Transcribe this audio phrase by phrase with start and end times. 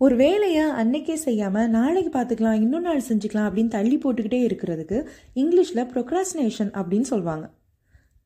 [0.00, 4.98] ஒரு வேலையை அன்னைக்கே செய்யாமல் நாளைக்கு பார்த்துக்கலாம் இன்னொரு நாள் செஞ்சுக்கலாம் அப்படின்னு தள்ளி போட்டுக்கிட்டே இருக்கிறதுக்கு
[5.34, 7.46] இங்கிலீஷில் ப்ரொக்ராஸ்னேஷன் அப்படின்னு சொல்லுவாங்க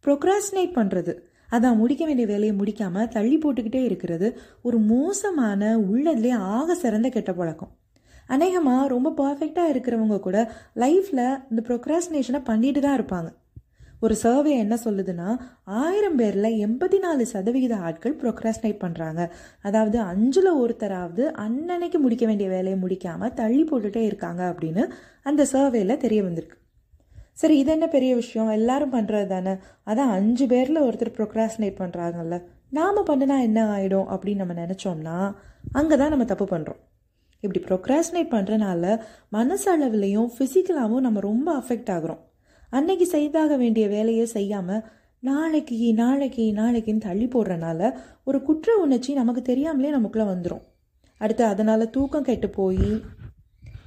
[0.04, 1.12] ப்ரொக்ராஸ்னேட் பண்ணுறது
[1.50, 4.28] அதான் முடிக்க வேண்டிய வேலையை முடிக்காமல் தள்ளி போட்டுக்கிட்டே இருக்கிறது
[4.62, 7.72] ஒரு மோசமான உள்ளதுலேயே ஆக சிறந்த கெட்ட பழக்கம்.
[8.26, 13.30] அநேகமாக ரொம்ப பர்ஃபெக்டாக இருக்கிறவங்க கூட லைஃப்பில் இந்த ப்ரொக்ராஸ்னேஷனை பண்ணிட்டு தான் இருப்பாங்க.
[14.02, 15.28] ஒரு சர்வே என்ன சொல்லுதுன்னா
[15.80, 19.20] ஆயிரம் பேரில் எண்பத்தி நாலு சதவிகித ஆட்கள் ப்ரொக்ராஸ்னேட் பண்ணுறாங்க
[19.62, 24.84] அதாவது அஞ்சில் ஒருத்தராவது அன்னன்னைக்கு முடிக்க வேண்டிய வேலையை முடிக்காமல் தள்ளி போட்டுட்டே இருக்காங்க அப்படின்னு
[25.22, 26.56] அந்த சர்வேல தெரிய வந்திருக்கு.
[27.34, 28.50] சரி இது என்ன பெரிய விஷயம்?
[28.50, 29.54] எல்லாரும் பண்ணுறது தானே.
[29.86, 32.38] அதான் அஞ்சு பேரில் ஒருத்தர் ப்ரொக்ராஸ்னேட் பண்ணுறாங்கல்ல
[32.78, 35.16] நாம் பண்ணினா என்ன ஆகிடும் அப்படின்னு நம்ம நினச்சோம்னா
[35.72, 36.80] அங்கே தான் நம்ம தப்பு பண்ணுறோம்
[37.42, 38.84] இப்படி ப்ரொக்ராஸ்னேட் பண்ணுறனால
[39.32, 42.22] மனசளவுலையும் ஃபிசிக்கலாகவும் நம்ம ரொம்ப அஃபெக்ட் ஆகுறோம்.
[42.72, 44.84] அன்னைக்கு செய்தாக வேண்டிய வேலையை செய்யாமல்
[45.18, 47.90] நாளைக்கு நாளைக்கு நாளைக்குன்னு தள்ளி போடுறனால
[48.24, 50.62] ஒரு குற்ற உணர்ச்சி நமக்கு தெரியாமலே நமக்குள்ளே வந்துடும்
[51.20, 52.88] அடுத்து அதனால் தூக்கம் கெட்டு போய்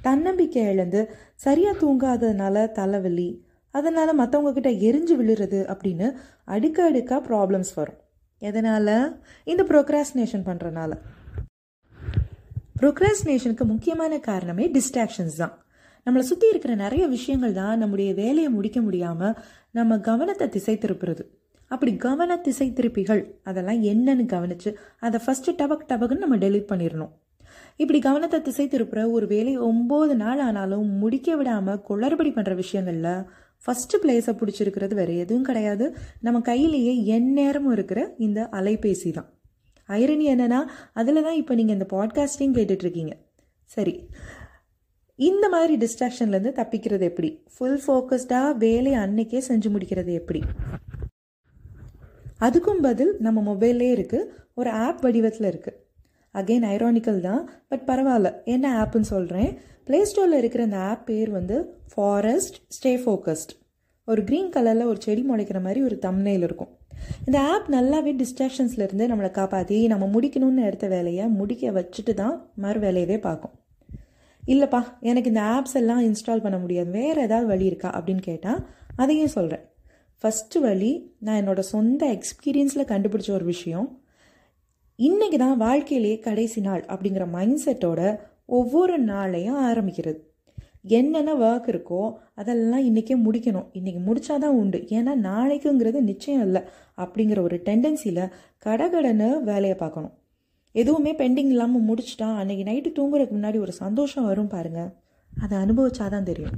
[0.02, 1.00] தன்னம்பிக்கை இழந்து
[1.34, 3.28] சரியாக தூங்காததுனால தலைவலி
[3.74, 6.06] அதனால் மற்றவங்க கிட்ட எரிஞ்சு விழுறது அப்படின்னு
[6.46, 7.98] அடுக்க அடுக்காக ப்ராப்ளம்ஸ் வரும்.
[8.42, 8.94] எதனால்?
[9.44, 10.92] இந்த ப்ரோக்ராஸ்னேஷன் பண்ணுறனால
[12.80, 15.54] ப்ரோக்ராஸ்னேஷனுக்கு முக்கியமான காரணமே டிஸ்ட்ராக்ஷன்ஸ் தான்.
[16.06, 19.36] நம்மளை சுற்றி இருக்கிற நிறைய விஷயங்கள் தான் நம்முடைய வேலையை முடிக்க முடியாமல்
[19.70, 21.24] நம்ம கவனத்தை திசை திருப்புறது
[21.70, 27.12] அப்படி கவன திசை திருப்பிகள் அதெல்லாம் என்னன்னு கவனித்து அதை ஃபஸ்ட்டு டபக் டபக்குன்னு நம்ம டெலிட் பண்ணிடணும்.
[27.76, 33.10] இப்படி கவனத்தை திசை திருப்புற ஒரு வேலை ஒம்பது நாள் ஆனாலும் முடிக்க விடாமல் குளறுபடி பண்ணுற விஷயங்களில்
[33.64, 35.86] ஃபஸ்ட்டு பிளேஸை பிடிச்சிருக்கிறது வேறு எதுவும் கிடையாது.
[36.20, 39.28] நம்ம கையிலேயே எந்நேரமும் இருக்கிற இந்த அலைபேசி தான்.
[39.88, 40.60] ஐரணி என்னன்னா
[40.92, 43.14] அதில் தான் இப்போ நீங்கள் இந்த பாட்காஸ்டையும் கேட்டுட்ருக்கீங்க
[43.70, 43.94] சரி.
[45.18, 47.42] இந்த மாதிரி டிஸ்ட்ராக்ஷன்லேருந்து தப்பிக்கிறது எப்படி?
[47.54, 50.40] ஃபுல் ஃபோக்கஸ்டாக வேலையை அன்னைக்கே செஞ்சு முடிக்கிறது எப்படி?
[52.40, 55.78] அதுக்கும் பதில் நம்ம மொபைல்லே இருக்குது ஒரு ஆப் வடிவத்தில் இருக்குது
[56.34, 58.30] அகெயின் ஐரானிக்கல் தான் பட் பரவாயில்ல.
[58.44, 61.56] என்ன ஆப்புன்னு சொல்கிறேன் ப்ளே ஸ்டோரில் இருக்கிற அந்த ஆப் பேர் வந்து
[61.94, 63.54] ஃபாரஸ்ட் ஸ்டே ஃபோக்கஸ்ட்
[64.04, 66.72] ஒரு க்ரீன் கலரில் ஒரு செடி முளைக்கிற மாதிரி ஒரு தம்னையில் இருக்கும்.
[67.26, 73.20] இந்த ஆப் நல்லாவே டிஸ்ட்ராக்ஷன்ஸ்லேருந்து நம்மளை காப்பாற்றி நம்ம முடிக்கணும்னு எடுத்த வேலையை முடிக்க வச்சுட்டு தான் மறு வேலையவே
[73.20, 73.54] பார்க்கும்.
[74.46, 76.90] இல்லைப்பா எனக்கு இந்த ஆப்ஸ் எல்லாம் இன்ஸ்டால் பண்ண முடியாது.
[76.90, 79.64] வேறு ஏதாவது வழி இருக்கா அப்படின்னு கேட்டால் அதையும் சொல்கிறேன்
[80.22, 84.00] ஃபஸ்ட்டு வழி நான் என்னோடய சொந்த எக்ஸ்பீரியன்ஸில் கண்டுபிடிச்ச ஒரு விஷயம்.
[84.98, 90.20] இன்றைக்கி தான் வாழ்க்கையிலேயே கடைசி நாள் அப்படிங்கிற மைண்ட் செட்டோட ஒவ்வொரு நாளையும் ஆரம்பிக்கிறது.
[90.82, 93.66] என்னென்ன ஒர்க் இருக்கோ அதெல்லாம் இன்றைக்கே முடிக்கணும்.
[93.74, 94.78] இன்றைக்கி முடிச்சாதான் உண்டு.
[94.78, 96.62] ஏன்னா நாளைக்குங்கிறது நிச்சயம் இல்லை
[96.96, 98.30] அப்படிங்கிற ஒரு டெண்டன்சியில்
[98.64, 100.14] கடகடன்னு வேலையை பார்க்கணும்.
[100.80, 104.90] எதுவுமே பெண்டிங் இல்லாமல் முடிச்சிட்டா அன்றைக்கி நைட்டு தூங்குறதுக்கு முன்னாடி ஒரு சந்தோஷம் வரும் பாருங்கள்
[105.32, 106.56] அதை அனுபவிச்சாதான் தெரியும்.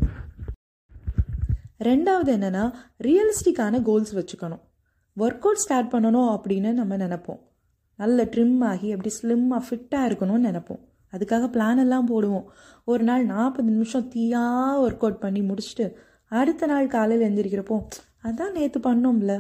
[1.89, 2.65] ரெண்டாவது என்னென்னா
[3.07, 4.63] ரியலிஸ்டிக்கான கோல்ஸ் வச்சுக்கணும்.
[5.17, 7.41] ஒர்க் அவுட் ஸ்டார்ட் பண்ணணும் அப்படின்னு நம்ம நினப்போம்.
[7.99, 10.83] நல்ல ட்ரிம் ஆகி அப்படி ஸ்லிம்மாக ஃபிட்டாக இருக்கணும்னு நினப்போம்.
[11.13, 12.47] அதுக்காக பிளான் எல்லாம் போடுவோம்.
[12.85, 14.45] ஒரு நாள் நாற்பது நிமிஷம் தீயா
[14.85, 15.87] ஒர்க் அவுட் பண்ணி முடிச்சுட்டு
[16.33, 17.77] அடுத்த நாள் காலையில் எழுந்திரிக்கிறப்போ
[18.23, 19.35] அதான் நேற்று பண்ணோம்ல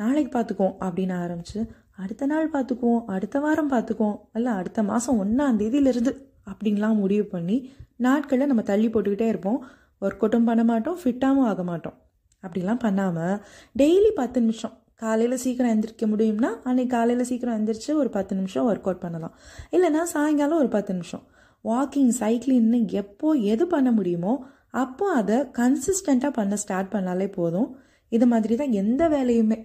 [0.00, 1.60] நாளைக்கு பார்த்துக்குவோம் அப்படின்னு ஆரம்பிச்சு
[1.98, 6.12] அடுத்த நாள் பார்த்துக்குவோம் அடுத்த வாரம் பார்த்துக்குவோம் அல்ல அடுத்த மாதம் ஒன்றாம் தேதியிலிருந்து
[6.50, 9.60] அப்படின்லாம் முடிவு பண்ணி நாட்களை நம்ம தள்ளி போட்டுக்கிட்டே இருப்போம்.
[10.00, 11.96] ஒர்க் அவுட்டும் பண்ண மாட்டோம் ஃபிட்டாகவும் ஆக மாட்டோம்.
[12.42, 13.36] அப்படிலாம் பண்ணாமல்
[13.78, 14.74] டெய்லி பத்து நிமிஷம்.
[14.94, 19.34] காலையில் சீக்கிரம் எந்திரிக்க முடியும்னா அன்றைக்கி காலையில் சீக்கிரம் எந்திரிச்சு ஒரு பத்து நிமிஷம் ஒர்க் அவுட் பண்ணலாம்.
[19.70, 21.24] இல்லைனா சாயங்காலம் ஒரு பத்து நிமிஷம்.
[21.64, 24.34] வாக்கிங் சைக்கிளிங்னு எப்போ எது பண்ண முடியுமோ
[24.70, 27.68] அப்போ அதை கன்சிஸ்டண்ட்டாக பண்ண ஸ்டார்ட் பண்ணாலே போதும்.
[28.08, 29.58] இது மாதிரி தான் எந்த வேலையுமே.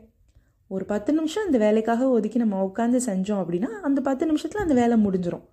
[0.71, 5.05] ஒரு பத்து நிமிஷம் இந்த வேலைக்காக ஒதுக்கி நம்ம உட்காந்து செஞ்சோம் அப்படின்னா அந்த பத்து நிமிஷத்தில் அந்த வேலை
[5.05, 5.45] முடிஞ்சிடும்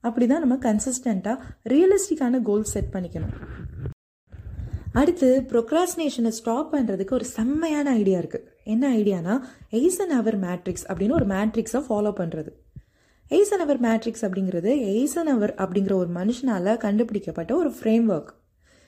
[0.00, 1.36] அப்படி தான் நம்ம கன்சிஸ்டண்ட்டாக
[1.68, 3.34] ரியலிஸ்டிக்கான கோல் செட் பண்ணிக்கணும்.
[4.92, 11.26] அடுத்து ப்ரொக்ராஸ்னேஷனை ஸ்டாப் பண்ணுறதுக்கு ஒரு செம்மையான ஐடியா இருக்குது என்ன ஐடியானா எய்சன் அவர் மேட்ரிக்ஸ் அப்படின்னு ஒரு
[11.26, 12.52] மேட்ரிக்ஸை ஃபாலோ பண்ணுறது
[13.30, 18.32] எய்சன் அவர் மேட்ரிக்ஸ் அப்படிங்கிறது எய்சன் அவர் அப்படிங்கிற ஒரு மனுஷனால் கண்டுபிடிக்கப்பட்ட ஒரு ஃப்ரேம் ஒர்க்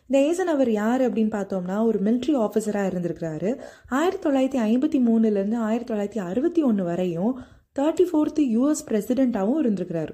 [0.08, 3.60] இந்த ஏசன் அவர் யார் அப்படின்னு பார்த்தோம்னா ஒரு மிலிட்ரி ஆஃபீஸராக இருந்திருக்கிறாரு.
[3.88, 7.32] ஆயிரத்தி தொள்ளாயிரத்தி ஐம்பத்தி மூணுலேருந்து ஆயிரத்தி தொள்ளாயிரத்தி அறுபத்தி ஒன்று வரையும்
[7.78, 10.12] தேர்ட்டி ஃபோர்த்து யூஎஸ் பிரசிடெண்ட்டாகவும் இருந்திருக்கிறாரு.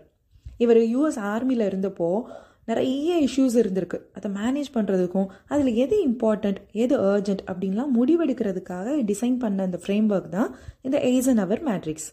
[0.59, 2.23] இவர் யூஎஸ் ஆர்மியில் இருந்தப்போ
[2.65, 3.99] நிறைய இஷ்யூஸ் இருந்திருக்கு.
[4.13, 10.29] அதை மேனேஜ் பண்ணுறதுக்கும் அதில் எது இம்பார்ட்டண்ட் எது அர்ஜென்ட் அப்படின்லாம் முடிவெடுக்கிறதுக்காக டிசைன் பண்ண அந்த ஃப்ரேம் ஒர்க்
[10.29, 10.51] தான்
[10.81, 12.09] இந்த ஏசன் அவர் மேட்ரிக்ஸ்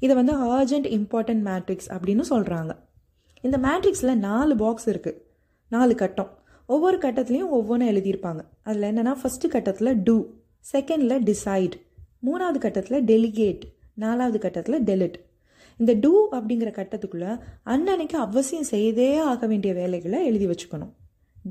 [0.00, 2.72] இதை வந்து அர்ஜென்ட் இம்பார்ட்டன்ட் மேட்ரிக்ஸ் அப்படின்னு சொல்கிறாங்க
[3.40, 5.20] இந்த மேட்ரிக்ஸில் நாலு பாக்ஸ் இருக்குது
[5.68, 6.30] நாலு கட்டம்.
[6.68, 8.40] ஒவ்வொரு கட்டத்துலேயும் ஒவ்வொன்றும் எழுதியிருப்பாங்க.
[8.68, 10.16] அதில் என்னென்னா ஃபஸ்ட்டு கட்டத்தில் டூ
[10.72, 11.76] செகண்டில் டிசைட்
[12.26, 13.64] மூணாவது கட்டத்தில் டெலிகேட்
[14.04, 15.18] நாலாவது கட்டத்தில் டெலிட்
[15.80, 17.32] இந்த டூ அப்படிங்கிற கட்டத்துக்குள்ளே
[17.72, 20.92] அன்னன்னைக்கு அவசியம் செய்தே ஆக வேண்டிய வேலைகளை எழுதி வச்சுக்கணும்.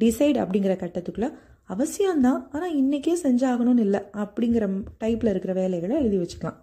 [0.02, 1.30] டிசைட் அப்படிங்கிற கட்டத்துக்குள்ளே
[1.74, 4.66] அவசியம்தான் ஆனால் இன்றைக்கே செஞ்சாகணும்னு இல்லை அப்படிங்கிற
[5.04, 6.58] டைப்பில் இருக்கிற வேலைகளை எழுதி வச்சுக்கலாம்.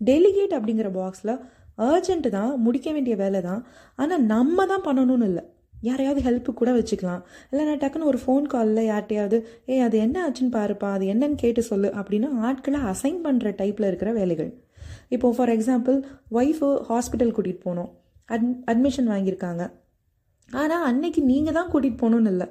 [0.00, 1.34] டெலிகேட் அப்படிங்கிற பாக்ஸில்
[1.88, 3.60] அர்ஜென்ட் தான் முடிக்க வேண்டிய வேலை தான்
[3.98, 5.44] ஆனால் நம்ம தான் பண்ணணும்னு இல்லை.
[5.88, 7.22] யாரையாவது ஹெல்ப்பு கூட வச்சுக்கலாம்.
[7.50, 9.38] இல்லைனா டக்குன்னு ஒரு ஃபோன் காலில் யார்ட்டையாவது
[9.72, 14.12] ஏ அது என்ன ஆச்சுன்னு பாருப்பா அது என்னன்னு கேட்டு சொல்லு அப்படின்னு ஆட்களை அசைன் பண்ணுற டைப்பில் இருக்கிற
[14.20, 14.50] வேலைகள்.
[15.16, 15.96] இப்போது ஃபார் எக்ஸாம்பிள்
[16.40, 17.90] ஒய்ஃபு ஹாஸ்பிட்டல் கூட்டிகிட்டு போகணும்
[18.28, 19.62] அட் அட்மிஷன் வாங்கியிருக்காங்க.
[20.48, 22.48] ஆனால் அன்னைக்கு நீங்கள் தான் கூட்டிகிட்டு போகணுன்னு இல்லை.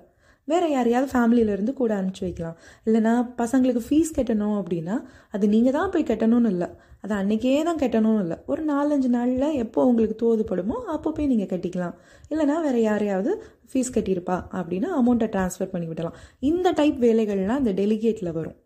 [0.51, 2.57] வேறு யாரையாவது ஃபேமிலியிலேருந்து கூட அனுப்பிச்சி வைக்கலாம்.
[2.87, 4.95] இல்லைனா பசங்களுக்கு ஃபீஸ் கட்டணும் அப்படின்னா
[5.35, 6.69] அது நீங்கள் தான் போய் கட்டணும்னு இல்லை.
[7.03, 8.37] அது அன்றைக்கே தான் கட்டணும்னு இல்லை.
[8.51, 11.95] ஒரு நாலஞ்சு நாளில் எப்போ உங்களுக்கு தோதுப்படுமோ அப்போ போய் நீங்கள் கட்டிக்கலாம்.
[12.31, 13.31] இல்லைனா வேறு யாரையாவது
[13.71, 16.17] ஃபீஸ் கட்டியிருப்பா அப்படின்னா அமௌண்ட்டை ட்ரான்ஸ்ஃபர் பண்ணி விடலாம்.
[16.51, 18.57] இந்த டைப் வேலைகள்லாம் இந்த டெலிகேட்டில் வரும்.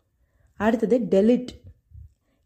[0.60, 1.54] அடுத்தது டெலிட்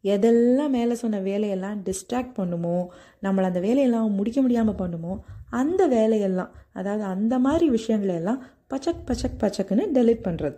[0.03, 2.77] எதெல்லாம் மேலே சொன்ன வேலையெல்லாம் டிஸ்ட்ராக்ட் பண்ணுமோ
[3.25, 5.13] நம்மளை அந்த வேலையெல்லாம் முடிக்க முடியாமல் பண்ணுமோ
[5.49, 10.57] அந்த வேலையெல்லாம் அதாவது அந்த மாதிரி விஷயங்களெல்லாம் பச்சக் பச்சக் பச்சக்குன்னு டெலிட் பண்ணுறது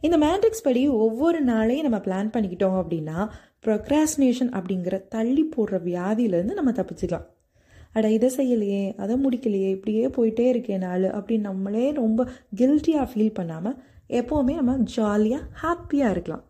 [0.00, 3.28] இந்த மேட்ரிக்ஸ் படி ஒவ்வொரு நாளையும் நம்ம பிளான் பண்ணிக்கிட்டோம் அப்படின்னா
[3.66, 7.26] ப்ரொக்ராஸ்னேஷன் அப்படிங்கிற தள்ளி போடுற வியாதியிலேருந்து நம்ம தப்பிச்சுக்கலாம்.
[7.92, 13.78] அட இதை செய்யலையே அதை முடிக்கலையே இப்படியே போயிட்டே இருக்கேன் நாள் அப்படின்னு நம்மளே ரொம்ப கில்ட்டியாக ஃபீல் பண்ணாமல்
[14.10, 16.44] எப்போவுமே நம்ம ஜாலியாக ஹாப்பியாக இருக்கலாம்.